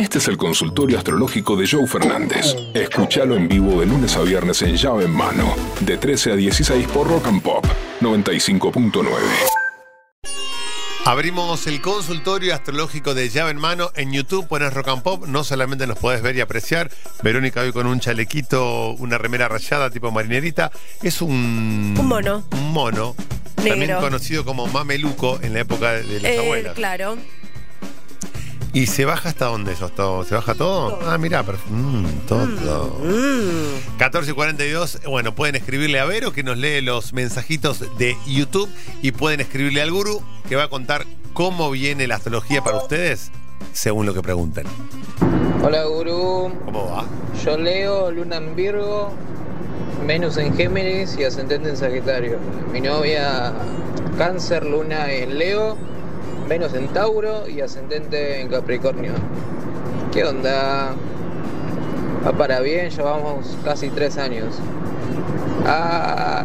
[0.00, 2.56] Este es el consultorio astrológico de Joe Fernández.
[2.74, 6.86] Escúchalo en vivo de lunes a viernes en llave en mano, de 13 a 16
[6.88, 7.66] por Rock and Pop
[8.00, 9.04] 95.9.
[11.04, 15.44] Abrimos el consultorio astrológico de llave en mano en YouTube, pones Rock and Pop, no
[15.44, 16.90] solamente nos podés ver y apreciar,
[17.22, 20.70] Verónica hoy con un chalequito, una remera rayada tipo marinerita,
[21.02, 21.94] es un...
[21.98, 22.44] Un mono.
[22.52, 23.14] Un mono,
[23.56, 23.68] Negro.
[23.70, 26.74] también conocido como mameluco en la época de las Eh, abuelas.
[26.74, 27.16] claro.
[28.72, 29.88] ¿Y se baja hasta dónde eso?
[29.88, 30.98] ¿Todo- ¿Se baja todo?
[31.04, 32.46] Ah, mirá, perf- mm, todo.
[33.02, 33.98] Mm.
[33.98, 38.68] 14 y 42, bueno, pueden escribirle a Vero que nos lee los mensajitos de YouTube
[39.02, 43.30] y pueden escribirle al gurú que va a contar cómo viene la astrología para ustedes
[43.72, 44.66] según lo que pregunten.
[45.62, 47.04] Hola gurú, ¿Cómo va?
[47.44, 49.12] yo leo Luna en Virgo,
[50.06, 52.38] Venus en Géminis y Ascendente en Sagitario.
[52.72, 53.52] Mi novia
[54.16, 55.76] Cáncer, Luna en Leo,
[56.50, 59.12] Venus en Tauro y Ascendente en Capricornio.
[60.12, 60.96] ¿Qué onda?
[62.26, 64.56] Va para bien, llevamos casi tres años.
[65.64, 66.44] Ah,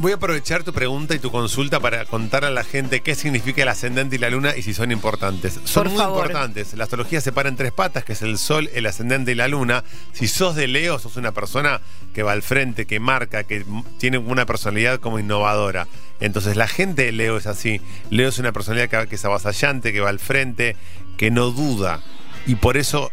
[0.00, 3.62] Voy a aprovechar tu pregunta y tu consulta para contar a la gente qué significa
[3.62, 5.54] el ascendente y la luna y si son importantes.
[5.64, 6.26] Son Por muy favor.
[6.26, 6.74] importantes.
[6.74, 9.48] La astrología se para en tres patas, que es el sol, el ascendente y la
[9.48, 9.82] luna.
[10.12, 11.80] Si sos de Leo, sos una persona
[12.14, 13.64] que va al frente, que marca, que
[13.98, 15.88] tiene una personalidad como innovadora.
[16.20, 17.80] Entonces la gente de Leo es así.
[18.10, 20.76] Leo es una personalidad que, es avasallante, que va al frente,
[21.16, 22.00] que no duda.
[22.46, 23.10] Y por eso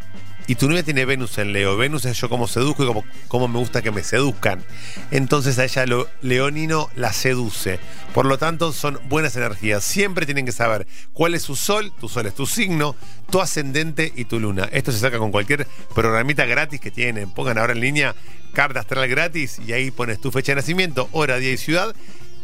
[0.47, 1.75] y tu novia tiene Venus en Leo.
[1.75, 4.63] Venus es yo como seduzco y como, como me gusta que me seduzcan.
[5.09, 5.85] Entonces a ella
[6.21, 7.79] leonino la seduce.
[8.13, 9.83] Por lo tanto, son buenas energías.
[9.83, 12.95] Siempre tienen que saber cuál es su sol, tu sol es tu signo,
[13.31, 14.69] tu ascendente y tu luna.
[14.71, 17.31] Esto se saca con cualquier programita gratis que tienen.
[17.31, 18.15] Pongan ahora en línea
[18.53, 21.93] carta astral gratis y ahí pones tu fecha de nacimiento, hora, día y ciudad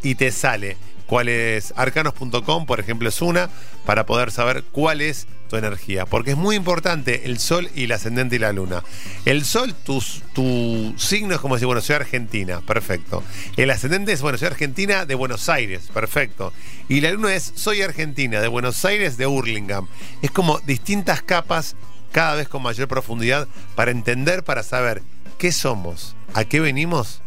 [0.03, 0.77] y te sale
[1.11, 3.49] cuál es arcanos.com, por ejemplo, es una,
[3.85, 6.05] para poder saber cuál es tu energía.
[6.05, 8.81] Porque es muy importante el sol y el ascendente y la luna.
[9.25, 10.01] El sol, tu,
[10.33, 13.23] tu signo es como decir, bueno, soy argentina, perfecto.
[13.57, 16.53] El ascendente es, bueno, soy argentina de Buenos Aires, perfecto.
[16.87, 19.87] Y la luna es, soy argentina de Buenos Aires, de Hurlingham.
[20.21, 21.75] Es como distintas capas,
[22.13, 25.03] cada vez con mayor profundidad, para entender, para saber
[25.37, 27.21] qué somos, a qué venimos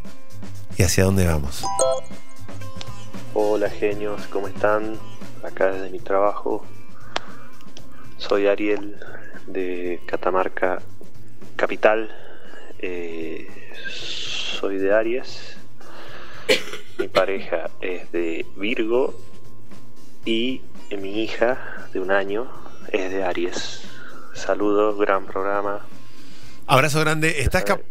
[0.79, 1.63] y hacia dónde vamos.
[3.35, 4.99] Hola genios, ¿cómo están?
[5.43, 6.65] Acá desde mi trabajo.
[8.17, 8.97] Soy Ariel
[9.47, 10.81] de Catamarca
[11.57, 12.11] Capital.
[12.79, 13.49] Eh,
[13.89, 15.57] soy de Aries.
[16.99, 19.15] Mi pareja es de Virgo
[20.25, 20.63] y
[20.97, 22.49] mi hija de un año
[22.93, 23.83] es de Aries.
[24.35, 25.85] Saludos, gran programa.
[26.67, 27.41] Abrazo grande.
[27.41, 27.83] ¿Estás cap-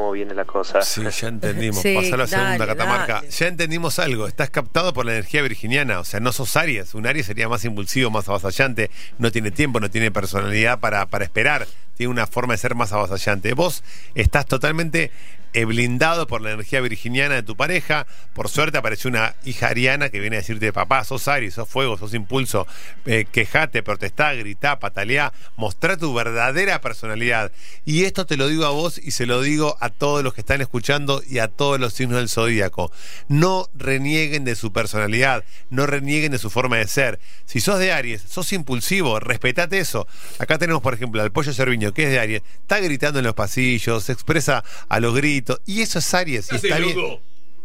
[0.00, 0.80] ¿Cómo viene la cosa?
[0.80, 1.82] Sí, ya entendimos.
[1.82, 3.12] Sí, Pasó la segunda, dale, Catamarca.
[3.16, 3.30] dale.
[3.30, 4.26] Ya entendimos algo.
[4.26, 6.00] Estás captado por la energía virginiana.
[6.00, 6.94] O sea, no sos Aries.
[6.94, 8.90] Un Aries sería más impulsivo, más avasallante.
[9.18, 11.66] No tiene tiempo, no tiene personalidad para, para esperar.
[11.98, 13.52] Tiene una forma de ser más avasallante.
[13.52, 13.84] Vos
[14.14, 15.10] estás totalmente
[15.52, 18.06] blindado por la energía virginiana de tu pareja.
[18.32, 21.98] Por suerte apareció una hija ariana que viene a decirte, papá, sos Aries, sos fuego,
[21.98, 22.66] sos impulso.
[23.06, 25.32] Eh, quejate, protestá, gritá, pataleá.
[25.56, 27.52] Mostrá tu verdadera personalidad.
[27.84, 30.40] Y esto te lo digo a vos y se lo digo a todos los que
[30.40, 32.92] están escuchando y a todos los signos del zodíaco.
[33.28, 37.20] No renieguen de su personalidad, no renieguen de su forma de ser.
[37.44, 40.06] Si sos de Aries, sos impulsivo, respetate eso.
[40.38, 43.34] Acá tenemos, por ejemplo, al pollo Cerviño, que es de Aries, está gritando en los
[43.34, 46.48] pasillos, se expresa a los gritos, y eso es Aries.
[46.52, 46.96] Y está bien.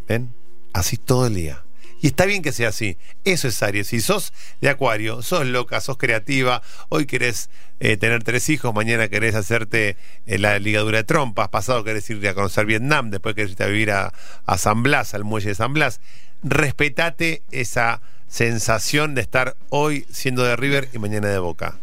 [0.07, 0.33] ¿Ven?
[0.73, 1.61] Así todo el día.
[2.01, 2.97] Y está bien que sea así.
[3.23, 3.87] Eso es Aries.
[3.87, 7.49] Si sos de Acuario, sos loca, sos creativa, hoy querés
[7.79, 9.97] eh, tener tres hijos, mañana querés hacerte
[10.27, 13.67] eh, la ligadura de trompas, pasado querés irte a conocer Vietnam, después querés irte a
[13.67, 14.13] vivir a,
[14.45, 15.99] a San Blas, al muelle de San Blas.
[16.43, 21.79] Respetate esa sensación de estar hoy siendo de River y mañana de Boca.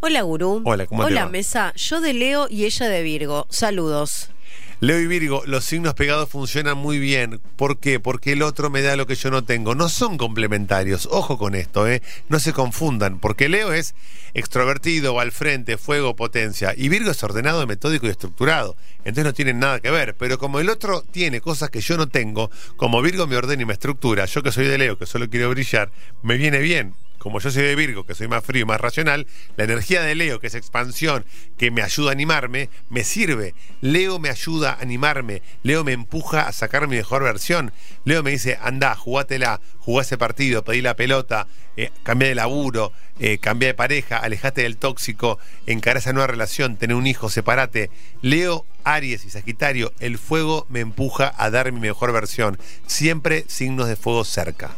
[0.00, 0.62] Hola, gurú.
[0.66, 1.30] Hola, ¿cómo te Hola, va?
[1.30, 1.72] mesa.
[1.76, 3.46] Yo de Leo y ella de Virgo.
[3.50, 4.28] Saludos.
[4.84, 7.40] Leo y Virgo, los signos pegados funcionan muy bien.
[7.56, 8.00] ¿Por qué?
[8.00, 9.74] Porque el otro me da lo que yo no tengo.
[9.74, 11.08] No son complementarios.
[11.10, 12.02] Ojo con esto, ¿eh?
[12.28, 13.18] No se confundan.
[13.18, 13.94] Porque Leo es
[14.34, 16.74] extrovertido, va al frente, fuego, potencia.
[16.76, 18.76] Y Virgo es ordenado, metódico y estructurado.
[18.98, 20.16] Entonces no tienen nada que ver.
[20.16, 23.64] Pero como el otro tiene cosas que yo no tengo, como Virgo me ordena y
[23.64, 25.92] me estructura, yo que soy de Leo, que solo quiero brillar,
[26.22, 26.94] me viene bien
[27.24, 29.26] como yo soy de Virgo, que soy más frío y más racional,
[29.56, 31.24] la energía de Leo, que es expansión,
[31.56, 33.54] que me ayuda a animarme, me sirve.
[33.80, 35.40] Leo me ayuda a animarme.
[35.62, 37.72] Leo me empuja a sacar mi mejor versión.
[38.04, 41.46] Leo me dice, anda, jugátela, jugá ese partido, pedí la pelota,
[41.78, 46.76] eh, cambia de laburo, eh, cambia de pareja, alejate del tóxico, encara esa nueva relación,
[46.76, 47.90] tener un hijo, separate.
[48.20, 52.58] Leo, Aries y Sagitario, el fuego me empuja a dar mi mejor versión.
[52.86, 54.76] Siempre signos de fuego cerca.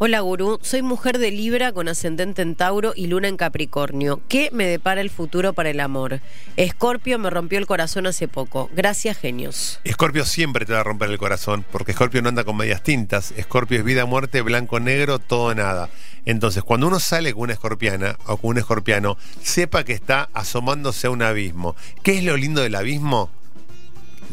[0.00, 4.20] Hola gurú, soy mujer de Libra con ascendente en Tauro y luna en Capricornio.
[4.28, 6.20] ¿Qué me depara el futuro para el amor?
[6.56, 8.70] Escorpio me rompió el corazón hace poco.
[8.72, 9.80] Gracias, genios.
[9.82, 13.32] Escorpio siempre te va a romper el corazón, porque Escorpio no anda con medias tintas.
[13.32, 15.90] Escorpio es vida, muerte, blanco, negro, todo nada.
[16.26, 21.08] Entonces, cuando uno sale con una escorpiana o con un escorpiano, sepa que está asomándose
[21.08, 21.74] a un abismo.
[22.04, 23.30] ¿Qué es lo lindo del abismo?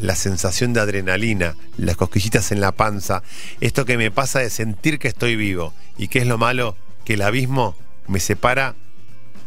[0.00, 3.22] La sensación de adrenalina, las cosquillitas en la panza,
[3.60, 5.72] esto que me pasa de sentir que estoy vivo.
[5.96, 6.76] ¿Y qué es lo malo?
[7.04, 7.76] Que el abismo
[8.08, 8.74] me separa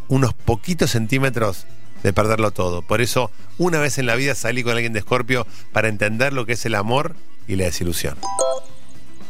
[0.08, 1.68] unos poquitos centímetros
[2.04, 2.82] de perderlo todo.
[2.82, 6.46] Por eso, una vez en la vida salí con alguien de Escorpio para entender lo
[6.46, 7.16] que es el amor
[7.48, 8.16] y la desilusión.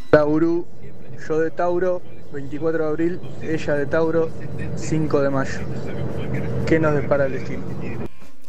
[0.09, 0.65] Tauro,
[1.27, 2.01] yo de Tauro,
[2.33, 4.29] 24 de abril, ella de Tauro,
[4.75, 5.59] 5 de mayo.
[6.65, 7.63] ¿Qué nos depara el destino?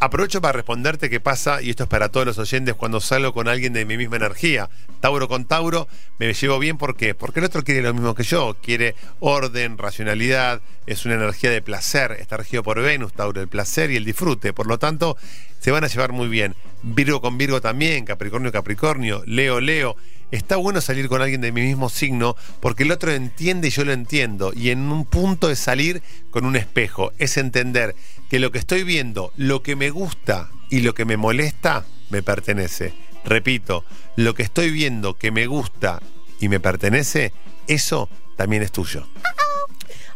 [0.03, 3.49] Aprovecho para responderte qué pasa, y esto es para todos los oyentes, cuando salgo con
[3.49, 4.71] alguien de mi misma energía.
[5.01, 5.89] Tauro con Tauro,
[6.19, 7.15] me llevo bien, ¿por qué?
[7.15, 11.61] Porque el otro quiere lo mismo que yo, quiere orden, racionalidad, es una energía de
[11.61, 15.19] placer, está regido por Venus, Tauro, el placer y el disfrute, por lo tanto,
[15.59, 16.55] se van a llevar muy bien.
[16.83, 19.97] Virgo con Virgo también, Capricornio, Capricornio, Leo, Leo.
[20.31, 23.85] Está bueno salir con alguien de mi mismo signo porque el otro entiende y yo
[23.85, 24.53] lo entiendo.
[24.55, 27.97] Y en un punto es salir con un espejo, es entender
[28.29, 32.23] que lo que estoy viendo, lo que me gusta y lo que me molesta, me
[32.23, 32.93] pertenece.
[33.25, 33.85] Repito,
[34.17, 36.01] lo que estoy viendo que me gusta
[36.39, 37.33] y me pertenece,
[37.67, 39.07] eso también es tuyo.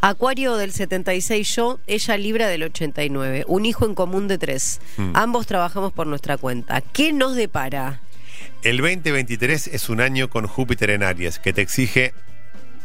[0.01, 3.45] Acuario del 76 yo, ella Libra del 89.
[3.49, 4.81] Un hijo en común de tres.
[4.99, 5.13] Mm.
[5.15, 6.83] Ambos trabajamos por nuestra cuenta.
[6.83, 8.03] ¿Qué nos depara?
[8.65, 12.15] El 2023 es un año con Júpiter en Aries que te exige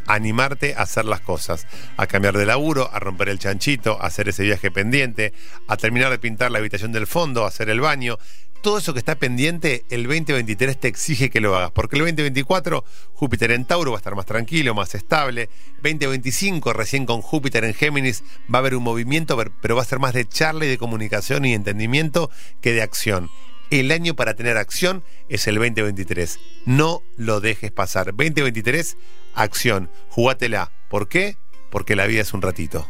[0.08, 4.28] animarte a hacer las cosas, a cambiar de laburo, a romper el chanchito, a hacer
[4.28, 5.32] ese viaje pendiente,
[5.70, 8.18] a terminar de pintar la habitación del fondo, a hacer el baño.
[8.62, 12.84] Todo eso que está pendiente, el 2023 te exige que lo hagas, porque el 2024
[13.14, 15.50] Júpiter en Tauro va a estar más tranquilo, más estable.
[15.76, 20.00] 2025 recién con Júpiter en Géminis va a haber un movimiento, pero va a ser
[20.00, 22.30] más de charla y de comunicación y entendimiento
[22.60, 23.30] que de acción.
[23.70, 26.40] El año para tener acción es el 2023.
[26.66, 28.08] No lo dejes pasar.
[28.08, 28.98] 2023,
[29.36, 29.92] acción.
[30.10, 30.72] Jugátela.
[30.90, 31.38] ¿Por qué?
[31.70, 32.88] Porque la vida es un ratito.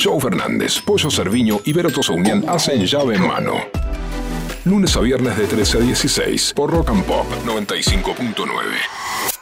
[0.00, 3.54] Joe Fernández, Pollo Cerviño y Vero Unión hacen llave en mano.
[4.64, 9.37] Lunes a viernes de 13 a 16 por Rock and Pop 95.9.